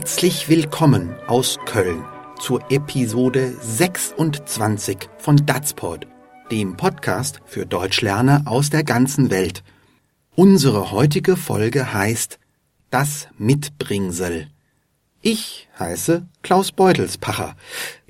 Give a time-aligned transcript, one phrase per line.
[0.00, 2.06] Herzlich willkommen aus Köln
[2.38, 6.06] zur Episode 26 von Datsport,
[6.50, 9.62] dem Podcast für Deutschlerner aus der ganzen Welt.
[10.34, 12.38] Unsere heutige Folge heißt
[12.88, 14.48] Das Mitbringsel.
[15.20, 17.54] Ich heiße Klaus Beutelspacher.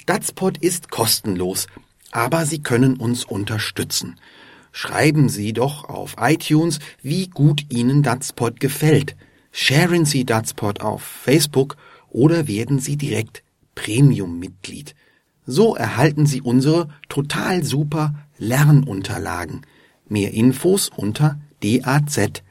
[0.07, 1.67] Datsport ist kostenlos,
[2.13, 4.21] aber Sie können uns unterstützen.
[4.71, 9.17] Schreiben Sie doch auf iTunes, wie gut Ihnen Datspot gefällt.
[9.53, 11.77] Sharen Sie Datspot auf Facebook
[12.09, 13.43] oder werden Sie direkt
[13.75, 14.95] Premium-Mitglied.
[15.47, 19.63] So erhalten Sie unsere total super Lernunterlagen.
[20.09, 22.43] Mehr Infos unter dazpod.de.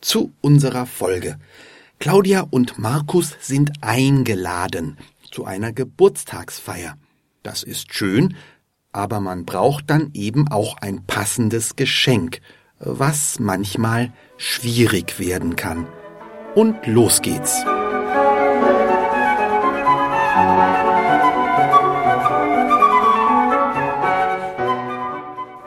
[0.00, 1.38] Zu unserer Folge.
[1.98, 4.96] Claudia und Markus sind eingeladen
[5.30, 6.96] zu einer Geburtstagsfeier.
[7.42, 8.34] Das ist schön,
[8.90, 12.40] aber man braucht dann eben auch ein passendes Geschenk,
[12.78, 15.86] was manchmal schwierig werden kann.
[16.56, 17.62] Und los geht's.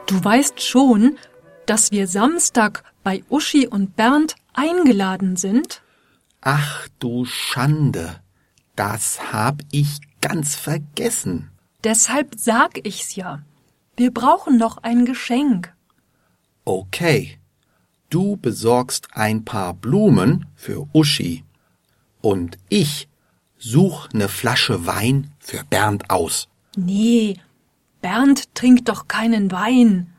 [0.07, 1.17] Du weißt schon,
[1.65, 5.81] dass wir Samstag bei Uschi und Bernd eingeladen sind?
[6.41, 8.19] Ach du Schande,
[8.75, 11.49] das hab ich ganz vergessen.
[11.83, 13.41] Deshalb sag ich's ja.
[13.95, 15.73] Wir brauchen noch ein Geschenk.
[16.65, 17.39] Okay.
[18.09, 21.43] Du besorgst ein paar Blumen für Uschi.
[22.21, 23.07] Und ich
[23.57, 26.47] such ne Flasche Wein für Bernd aus.
[26.75, 27.39] Nee,
[28.01, 30.13] Bernd trinkt doch keinen Wein.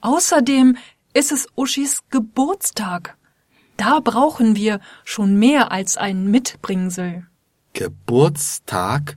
[0.00, 0.76] Außerdem
[1.14, 3.16] ist es Uschis Geburtstag.
[3.76, 7.26] Da brauchen wir schon mehr als ein Mitbringsel.
[7.72, 9.16] Geburtstag?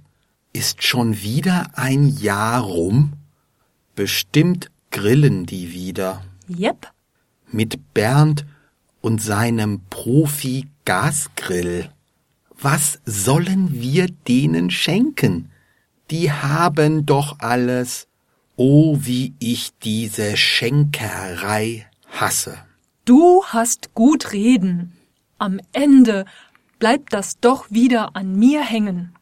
[0.53, 3.13] Ist schon wieder ein Jahr rum?
[3.95, 6.23] Bestimmt grillen die wieder.
[6.47, 6.94] Jep.
[7.55, 8.45] Mit Bernd
[8.99, 11.89] und seinem Profi-Gasgrill.
[12.59, 15.51] Was sollen wir denen schenken?
[16.11, 18.09] Die haben doch alles.
[18.57, 22.57] Oh, wie ich diese Schenkerei hasse.
[23.05, 24.91] Du hast gut reden.
[25.37, 26.25] Am Ende
[26.77, 29.15] bleibt das doch wieder an mir hängen.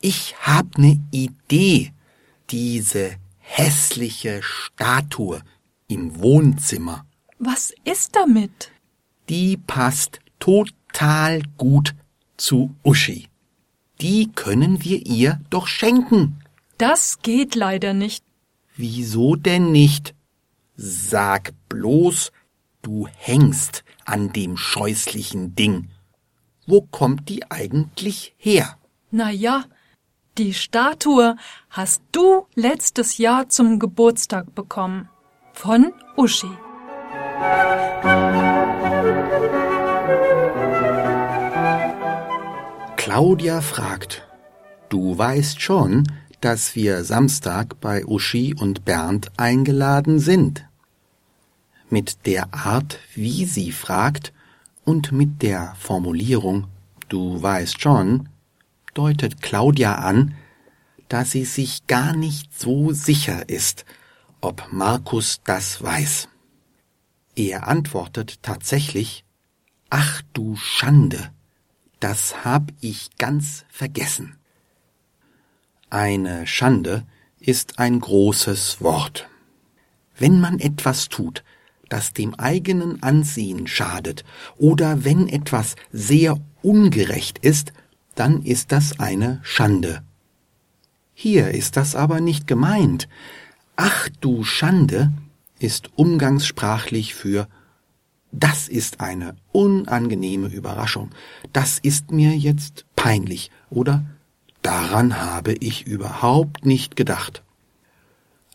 [0.00, 1.92] Ich hab ne Idee.
[2.50, 5.42] Diese hässliche Statue
[5.86, 7.04] im Wohnzimmer.
[7.38, 8.72] Was ist damit?
[9.28, 11.94] Die passt total gut
[12.36, 13.28] zu Uschi.
[14.00, 16.40] Die können wir ihr doch schenken.
[16.78, 18.24] Das geht leider nicht.
[18.76, 20.14] Wieso denn nicht?
[20.76, 22.30] Sag bloß,
[22.82, 25.90] du hängst an dem scheußlichen Ding.
[26.66, 28.78] Wo kommt die eigentlich her?
[29.10, 29.64] Na ja,
[30.38, 31.36] die Statue
[31.70, 35.08] hast du letztes Jahr zum Geburtstag bekommen.
[35.52, 36.50] Von Uschi.
[42.96, 44.26] Claudia fragt,
[44.88, 46.04] du weißt schon,
[46.40, 50.64] dass wir Samstag bei Uschi und Bernd eingeladen sind.
[51.90, 54.32] Mit der Art, wie sie fragt
[54.84, 56.66] und mit der Formulierung
[57.08, 58.28] du weißt schon,
[58.94, 60.34] deutet Claudia an,
[61.08, 63.84] dass sie sich gar nicht so sicher ist,
[64.40, 66.28] ob Markus das weiß.
[67.38, 69.24] Er antwortet tatsächlich
[69.90, 71.30] Ach du Schande,
[72.00, 74.38] das hab ich ganz vergessen.
[75.88, 77.06] Eine Schande
[77.38, 79.28] ist ein großes Wort.
[80.18, 81.44] Wenn man etwas tut,
[81.88, 84.24] das dem eigenen Ansehen schadet,
[84.56, 87.72] oder wenn etwas sehr ungerecht ist,
[88.16, 90.02] dann ist das eine Schande.
[91.14, 93.08] Hier ist das aber nicht gemeint.
[93.76, 95.12] Ach du Schande
[95.58, 97.48] ist umgangssprachlich für
[98.30, 101.10] das ist eine unangenehme Überraschung,
[101.52, 104.04] das ist mir jetzt peinlich oder
[104.60, 107.42] daran habe ich überhaupt nicht gedacht.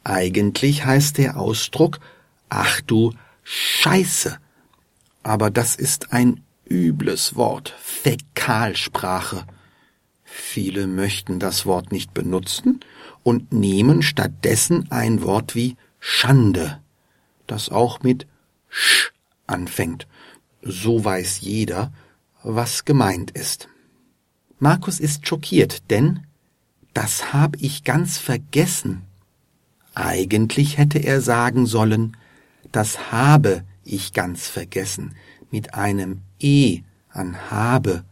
[0.03, 1.99] Eigentlich heißt der Ausdruck
[2.53, 3.13] ach du
[3.43, 4.37] Scheiße,
[5.23, 9.45] aber das ist ein übles Wort, Fäkalsprache.
[10.23, 12.79] Viele möchten das Wort nicht benutzen
[13.23, 16.82] und nehmen stattdessen ein Wort wie Schande,
[17.47, 18.27] das auch mit
[18.69, 19.11] sch
[19.47, 20.07] anfängt.
[20.61, 21.91] So weiß jeder,
[22.43, 23.69] was gemeint ist.
[24.59, 26.21] Markus ist schockiert, denn
[26.93, 29.03] das hab ich ganz vergessen.
[29.93, 32.15] Eigentlich hätte er sagen sollen,
[32.71, 35.15] das habe ich ganz vergessen,
[35.51, 38.03] mit einem E an habe,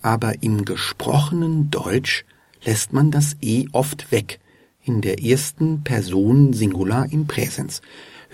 [0.00, 2.24] aber im gesprochenen Deutsch
[2.64, 4.40] lässt man das E oft weg,
[4.84, 7.82] in der ersten Person Singular im Präsens.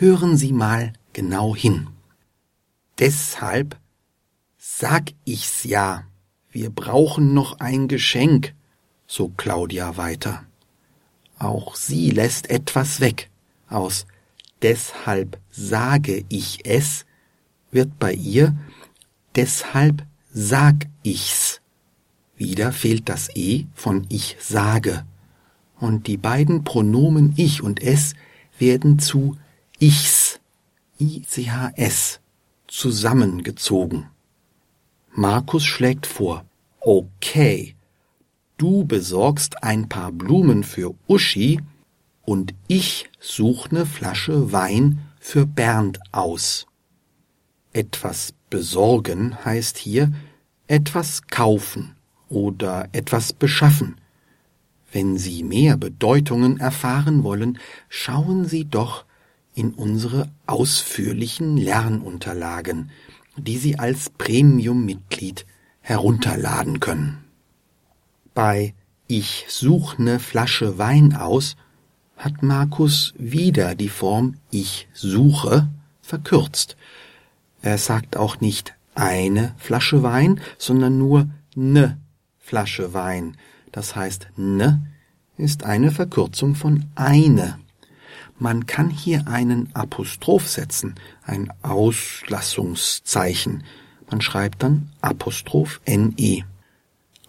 [0.00, 1.88] Hören Sie mal genau hin.
[3.00, 3.76] Deshalb
[4.56, 6.04] Sag ich's ja,
[6.52, 8.54] wir brauchen noch ein Geschenk,
[9.08, 10.44] so Claudia weiter.
[11.36, 13.28] Auch sie lässt etwas weg.
[13.68, 14.06] Aus
[14.62, 17.06] deshalb sage ich es
[17.72, 18.56] wird bei ihr
[19.34, 21.60] deshalb sag ich's.
[22.36, 25.04] Wieder fehlt das E von ich sage.
[25.80, 28.14] Und die beiden Pronomen ich und es
[28.60, 29.36] werden zu
[29.80, 30.40] ichs,
[30.98, 32.20] I-C-H-S,
[32.66, 34.08] zusammengezogen.
[35.12, 36.44] Markus schlägt vor,
[36.80, 37.76] okay,
[38.56, 41.60] du besorgst ein paar Blumen für Uschi
[42.24, 46.66] und ich such ne Flasche Wein für Bernd aus.
[47.72, 50.12] Etwas besorgen heißt hier
[50.66, 51.94] etwas kaufen
[52.28, 53.96] oder etwas beschaffen.
[54.90, 57.58] Wenn Sie mehr Bedeutungen erfahren wollen,
[57.88, 59.04] schauen Sie doch
[59.58, 62.90] in unsere ausführlichen Lernunterlagen,
[63.36, 65.46] die Sie als Premium-Mitglied
[65.80, 67.24] herunterladen können.
[68.34, 68.74] Bei
[69.08, 71.56] Ich such ne Flasche Wein aus
[72.16, 75.68] hat Markus wieder die Form Ich suche
[76.02, 76.76] verkürzt.
[77.60, 81.98] Er sagt auch nicht eine Flasche Wein, sondern nur ne
[82.38, 83.36] Flasche Wein.
[83.72, 84.86] Das heißt, ne
[85.36, 87.58] ist eine Verkürzung von eine.
[88.38, 90.94] Man kann hier einen Apostroph setzen,
[91.24, 93.64] ein Auslassungszeichen.
[94.10, 96.44] Man schreibt dann Apostroph ne.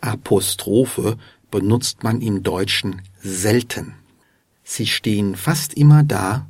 [0.02, 1.18] Apostrophe
[1.50, 3.96] benutzt man im Deutschen selten.
[4.64, 6.46] Sie stehen fast immer da,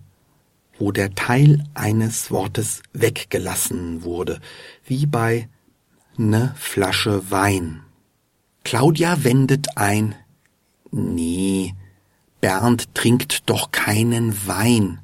[0.77, 4.41] wo der Teil eines Wortes weggelassen wurde,
[4.85, 5.47] wie bei
[6.17, 7.83] ne Flasche Wein.
[8.65, 10.15] Claudia wendet ein,
[10.91, 11.69] nee,
[12.50, 15.01] Bernd trinkt doch keinen Wein.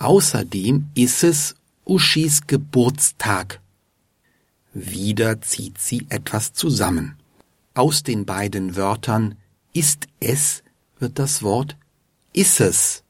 [0.00, 1.54] Außerdem ist es
[1.84, 3.60] Uschis Geburtstag.
[4.74, 7.14] Wieder zieht sie etwas zusammen.
[7.74, 9.36] Aus den beiden Wörtern
[9.72, 10.64] ist es
[10.98, 11.76] wird das Wort
[12.32, 13.04] isses,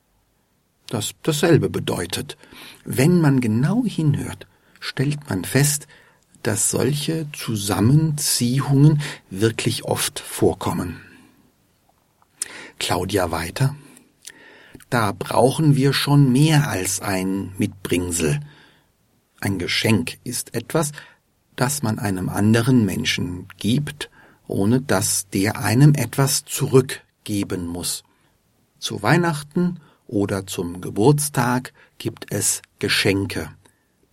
[0.90, 2.36] das dasselbe bedeutet.
[2.84, 4.46] Wenn man genau hinhört,
[4.78, 5.86] stellt man fest,
[6.42, 9.00] dass solche Zusammenziehungen
[9.30, 11.00] wirklich oft vorkommen.
[12.82, 13.74] Claudia weiter.
[14.90, 18.40] Da brauchen wir schon mehr als ein Mitbringsel.
[19.40, 20.90] Ein Geschenk ist etwas,
[21.54, 24.10] das man einem anderen Menschen gibt,
[24.48, 28.02] ohne dass der einem etwas zurückgeben muss.
[28.80, 33.52] Zu Weihnachten oder zum Geburtstag gibt es Geschenke.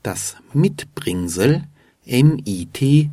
[0.04, 1.64] Das Mitbringsel
[2.06, 3.10] M-I-T-B-R-I-N-G-S-E-L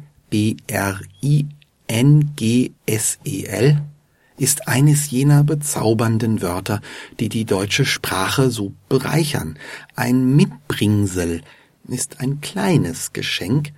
[4.38, 6.80] ist eines jener bezaubernden Wörter,
[7.20, 9.58] die die deutsche Sprache so bereichern.
[9.94, 11.42] Ein Mitbringsel
[11.88, 13.72] ist ein kleines Geschenk,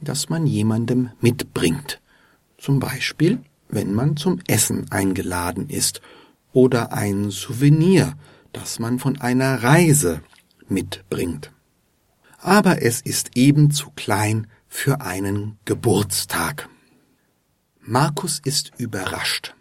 [0.00, 2.00] das man jemandem mitbringt.
[2.58, 3.38] Zum Beispiel,
[3.68, 6.00] wenn man zum Essen eingeladen ist
[6.52, 8.14] oder ein Souvenir,
[8.52, 10.20] das man von einer Reise
[10.68, 11.50] mitbringt
[12.42, 16.68] aber es ist eben zu klein für einen Geburtstag.
[17.80, 19.54] Markus ist überrascht.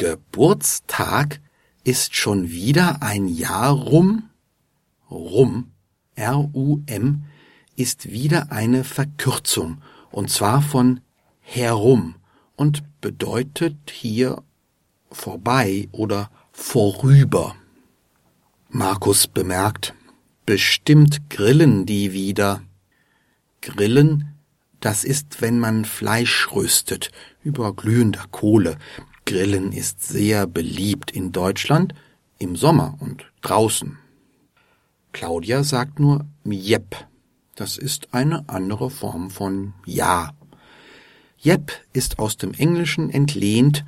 [0.00, 1.42] Geburtstag
[1.84, 4.30] ist schon wieder ein Jahr rum?
[5.10, 5.72] Rum,
[6.14, 7.24] R-U-M,
[7.76, 11.00] ist wieder eine Verkürzung, und zwar von
[11.42, 12.14] herum
[12.56, 14.42] und bedeutet hier
[15.12, 17.54] vorbei oder vorüber.
[18.70, 19.92] Markus bemerkt,
[20.46, 22.62] Bestimmt grillen die wieder.
[23.60, 24.34] Grillen,
[24.80, 27.12] das ist, wenn man Fleisch röstet
[27.44, 28.78] über glühender Kohle.
[29.26, 31.94] Grillen ist sehr beliebt in Deutschland
[32.38, 33.98] im Sommer und draußen.
[35.12, 36.96] Claudia sagt nur Jep.
[37.54, 40.32] Das ist eine andere Form von Ja.
[41.38, 43.84] Jep ist aus dem Englischen entlehnt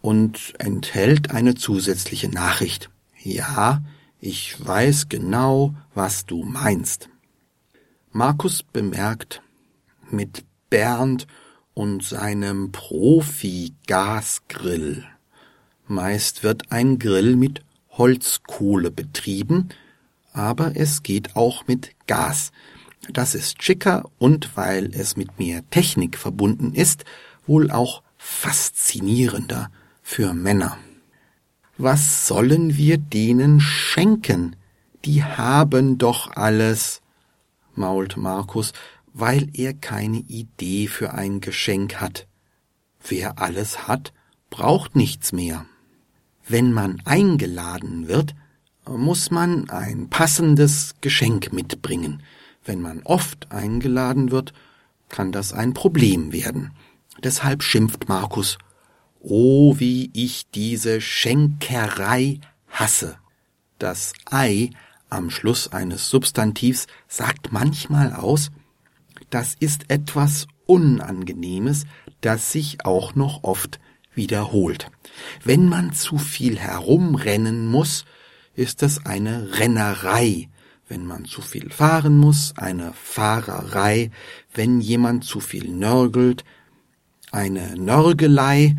[0.00, 2.90] und enthält eine zusätzliche Nachricht.
[3.22, 3.82] Ja,
[4.20, 7.08] ich weiß genau, was du meinst.
[8.12, 9.42] Markus bemerkt,
[10.10, 11.26] mit Bernd
[11.76, 15.04] und seinem Profi-Gasgrill.
[15.86, 19.68] Meist wird ein Grill mit Holzkohle betrieben,
[20.32, 22.50] aber es geht auch mit Gas.
[23.12, 27.04] Das ist schicker und weil es mit mehr Technik verbunden ist,
[27.46, 29.70] wohl auch faszinierender
[30.02, 30.78] für Männer.
[31.76, 34.56] Was sollen wir denen schenken?
[35.04, 37.02] Die haben doch alles,
[37.74, 38.72] mault Markus,
[39.18, 42.26] weil er keine Idee für ein Geschenk hat.
[43.08, 44.12] Wer alles hat,
[44.50, 45.64] braucht nichts mehr.
[46.46, 48.34] Wenn man eingeladen wird,
[48.86, 52.22] muss man ein passendes Geschenk mitbringen.
[52.62, 54.52] Wenn man oft eingeladen wird,
[55.08, 56.72] kann das ein Problem werden.
[57.22, 58.58] Deshalb schimpft Markus,
[59.20, 63.16] Oh, wie ich diese Schenkerei hasse.
[63.78, 64.70] Das Ei
[65.08, 68.50] am Schluss eines Substantivs sagt manchmal aus,
[69.30, 71.84] das ist etwas Unangenehmes,
[72.20, 73.78] das sich auch noch oft
[74.14, 74.90] wiederholt.
[75.44, 78.04] Wenn man zu viel herumrennen muss,
[78.54, 80.48] ist es eine Rennerei.
[80.88, 84.10] Wenn man zu viel fahren muss, eine Fahrerei.
[84.54, 86.44] Wenn jemand zu viel nörgelt,
[87.32, 88.76] eine Nörgelei.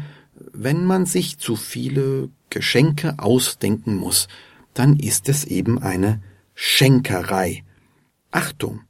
[0.54, 4.27] Wenn man sich zu viele Geschenke ausdenken muss,
[4.74, 6.22] dann ist es eben eine
[6.56, 7.63] Schenkerei.
[8.32, 8.87] Achtung!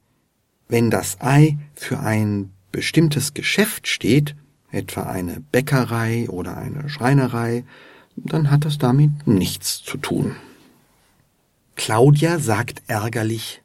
[0.68, 4.36] Wenn das Ei für ein bestimmtes Geschäft steht,
[4.70, 7.64] etwa eine Bäckerei oder eine Schreinerei,
[8.16, 10.36] dann hat es damit nichts zu tun.
[11.74, 13.62] Claudia sagt ärgerlich,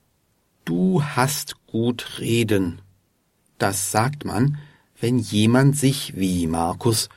[0.65, 2.81] Du hast gut reden.
[3.57, 4.57] Das sagt man,
[4.99, 7.09] wenn jemand sich wie Markus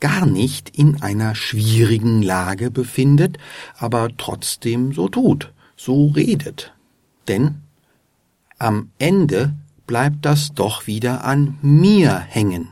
[0.00, 3.38] gar nicht in einer schwierigen Lage befindet,
[3.78, 6.74] aber trotzdem so tut, so redet.
[7.28, 7.60] Denn
[8.62, 9.54] am Ende
[9.86, 12.68] bleibt das doch wieder an mir hängen.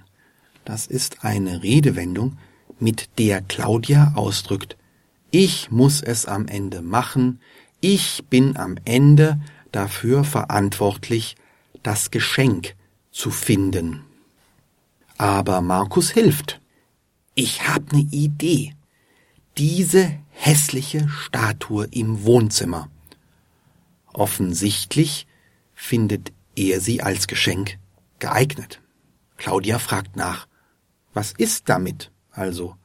[0.65, 2.39] Das ist eine Redewendung,
[2.79, 4.77] mit der Claudia ausdrückt,
[5.31, 7.41] ich muss es am Ende machen,
[7.81, 11.37] ich bin am Ende dafür verantwortlich,
[11.83, 12.75] das Geschenk
[13.13, 14.03] zu finden.
[15.19, 16.61] Aber Markus hilft.
[17.35, 18.75] Ich hab ne Idee.
[19.57, 22.89] Diese hässliche Statue im Wohnzimmer.
[24.13, 25.27] Offensichtlich
[25.81, 27.79] findet er sie als Geschenk
[28.19, 28.81] geeignet.
[29.39, 30.47] Claudia fragt nach.
[31.15, 32.77] Was ist damit also?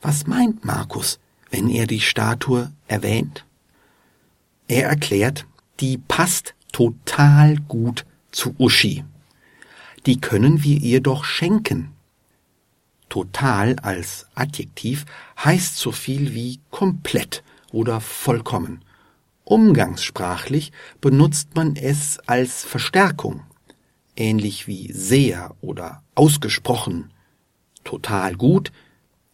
[0.00, 3.44] Was meint Markus, wenn er die Statue erwähnt?
[4.68, 5.46] Er erklärt,
[5.80, 9.04] die passt total gut zu Uschi.
[10.06, 11.92] Die können wir ihr doch schenken.
[13.10, 15.04] Total als Adjektiv
[15.44, 18.82] heißt so viel wie komplett oder vollkommen.
[19.44, 20.72] Umgangssprachlich
[21.02, 23.42] benutzt man es als Verstärkung,
[24.16, 27.12] ähnlich wie sehr oder ausgesprochen.
[27.84, 28.72] Total gut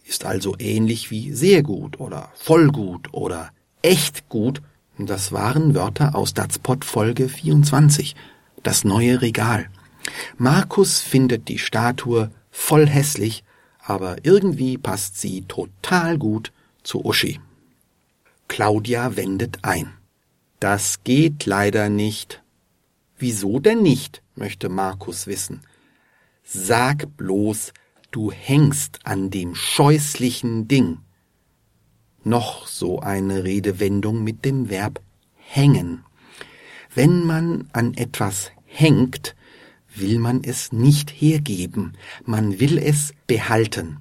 [0.05, 3.53] ist also ähnlich wie sehr gut oder voll gut oder
[3.83, 4.61] echt gut.
[4.99, 8.17] Das waren Wörter aus Datspot Folge 24,
[8.65, 9.71] das neue Regal.
[10.37, 13.45] Markus findet die Statue voll hässlich,
[13.79, 16.53] aber irgendwie passt sie total gut
[16.83, 17.39] zu Uschi.
[18.49, 20.00] Claudia wendet ein.
[20.61, 22.43] Das geht leider nicht.
[23.19, 24.23] Wieso denn nicht?
[24.37, 25.63] möchte Markus wissen.
[26.45, 27.73] Sag bloß,
[28.11, 30.99] du hängst an dem scheußlichen Ding.
[32.25, 35.01] Noch so eine Redewendung mit dem Verb
[35.37, 36.05] hängen.
[36.95, 39.35] Wenn man an etwas hängt,
[39.95, 44.01] will man es nicht hergeben, man will es behalten.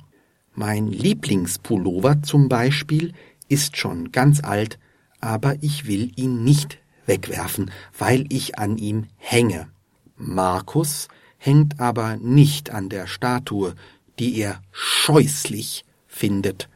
[0.55, 3.13] Mein Lieblingspullover zum Beispiel
[3.47, 4.77] ist schon ganz alt,
[5.19, 9.67] aber ich will ihn nicht wegwerfen, weil ich an ihm hänge.
[10.15, 11.07] Markus
[11.37, 13.75] hängt aber nicht an der Statue,
[14.19, 16.69] die er scheußlich findet.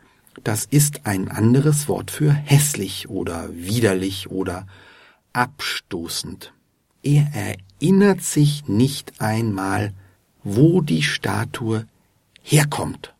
[0.44, 4.66] Das ist ein anderes Wort für hässlich oder widerlich oder
[5.34, 6.54] abstoßend.
[7.04, 9.94] Er erinnert sich nicht einmal,
[10.44, 11.86] wo die Statue
[12.42, 13.14] herkommt.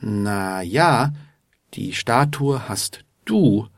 [0.00, 1.12] Na ja,
[1.74, 3.68] die Statue hast du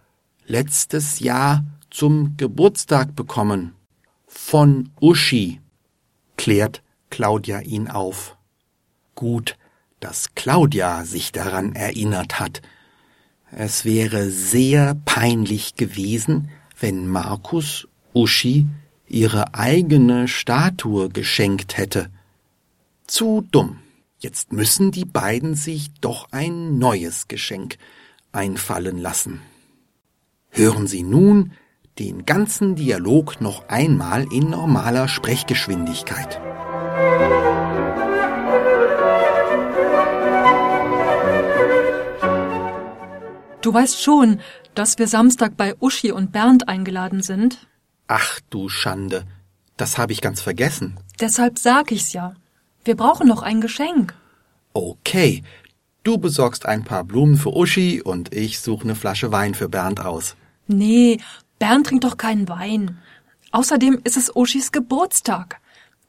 [0.49, 3.75] letztes Jahr zum Geburtstag bekommen.
[4.26, 5.61] Von Uschi,
[6.37, 8.37] klärt Claudia ihn auf.
[9.14, 9.57] Gut,
[10.00, 12.62] dass Claudia sich daran erinnert hat.
[13.50, 16.50] Es wäre sehr peinlich gewesen,
[16.81, 18.67] wenn Markus Uschi
[19.07, 22.11] ihre eigene Statue geschenkt hätte.
[23.07, 23.81] Zu dumm.
[24.21, 27.78] Jetzt müssen die beiden sich doch ein neues Geschenk
[28.33, 29.40] einfallen lassen.
[30.59, 31.53] Hören Sie nun
[32.00, 36.41] den ganzen Dialog noch einmal in normaler Sprechgeschwindigkeit.
[43.61, 44.41] Du weißt schon,
[44.75, 47.69] dass wir Samstag bei Uschi und Bernd eingeladen sind?
[48.09, 49.27] Ach du Schande,
[49.77, 50.99] das habe ich ganz vergessen.
[51.21, 52.35] Deshalb sag ich's ja.
[52.85, 54.12] Wir brauchen noch ein Geschenk.
[54.73, 55.45] Okay,
[56.03, 60.05] du besorgst ein paar Blumen für Uschi und ich suche eine Flasche Wein für Bernd
[60.05, 60.35] aus.
[60.69, 61.19] Nee,
[61.59, 62.99] Bernd trinkt doch keinen Wein.
[63.51, 65.61] Außerdem ist es Uschis Geburtstag.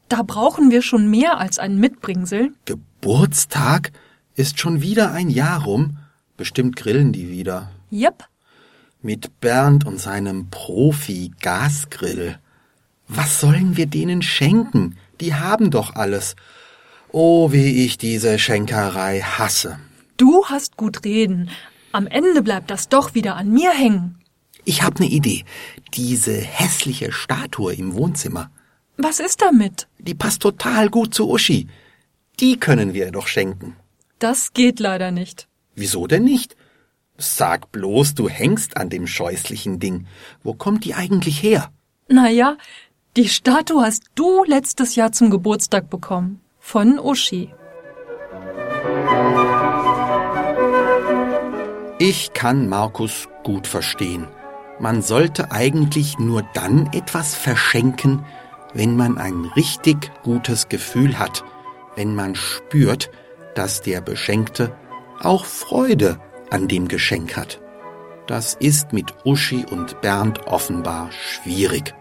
[0.09, 2.53] Da brauchen wir schon mehr als ein Mitbringsel.
[2.65, 3.91] Geburtstag?
[4.35, 5.97] Ist schon wieder ein Jahr rum?
[6.35, 7.71] Bestimmt grillen die wieder.
[7.89, 8.25] Jep.
[9.01, 12.37] Mit Bernd und seinem Profi-Gasgrill.
[13.07, 14.97] Was sollen wir denen schenken?
[15.21, 16.35] Die haben doch alles.
[17.11, 19.79] Oh, wie ich diese Schenkerei hasse.
[20.17, 21.49] Du hast gut reden.
[21.91, 24.18] Am Ende bleibt das doch wieder an mir hängen.
[24.65, 25.45] Ich hab ne Idee.
[25.93, 28.51] Diese hässliche Statue im Wohnzimmer.
[28.97, 29.87] Was ist damit?
[29.97, 31.67] Die passt total gut zu Uschi.
[32.39, 33.75] Die können wir doch schenken.
[34.19, 35.47] Das geht leider nicht.
[35.75, 36.55] Wieso denn nicht?
[37.17, 40.07] Sag bloß, du hängst an dem scheußlichen Ding.
[40.43, 41.71] Wo kommt die eigentlich her?
[42.07, 42.57] Na ja,
[43.17, 46.41] die Statue hast du letztes Jahr zum Geburtstag bekommen.
[46.59, 47.53] Von Uschi.
[51.99, 54.27] Ich kann Markus gut verstehen.
[54.79, 58.25] Man sollte eigentlich nur dann etwas verschenken,
[58.73, 61.43] wenn man ein richtig gutes Gefühl hat,
[61.95, 63.11] wenn man spürt,
[63.55, 64.73] dass der Beschenkte
[65.21, 66.19] auch Freude
[66.49, 67.59] an dem Geschenk hat.
[68.25, 71.93] Das ist mit Uschi und Bernd offenbar schwierig.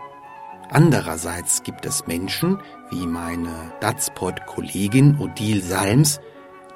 [0.70, 6.20] Andererseits gibt es Menschen, wie meine Datspot-Kollegin Odile Salms,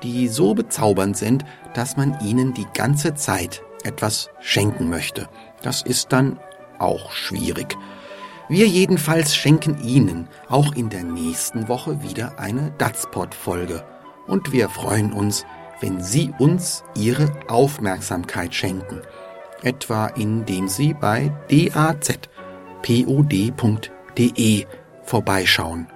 [0.02, 1.44] die so bezaubernd sind,
[1.75, 5.28] dass man ihnen die ganze Zeit etwas schenken möchte.
[5.62, 6.38] Das ist dann
[6.78, 7.76] auch schwierig.
[8.49, 13.85] Wir jedenfalls schenken Ihnen auch in der nächsten Woche wieder eine Datspot-Folge.
[14.26, 15.47] Und wir freuen uns,
[15.81, 19.00] wenn Sie uns Ihre Aufmerksamkeit schenken,
[19.62, 21.33] etwa indem Sie bei
[22.83, 23.07] dazpod.de
[25.04, 25.87] vorbeischauen.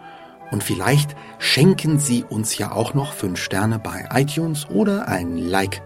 [0.50, 5.82] Und vielleicht schenken Sie uns ja auch noch 5 Sterne bei iTunes oder ein Like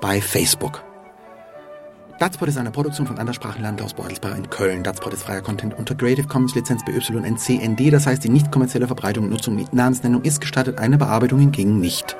[0.00, 0.82] bei Facebook.
[2.18, 4.82] Datspot ist eine Produktion von Anderssprachenland aus Beutelsbach in Köln.
[4.82, 7.92] Datspot ist freier Content unter Creative Commons Lizenz BY-NC-ND.
[7.92, 11.78] Das heißt, die nicht kommerzielle Verbreitung und Nutzung mit Namensnennung ist gestattet, eine Bearbeitung hingegen
[11.78, 12.16] nicht.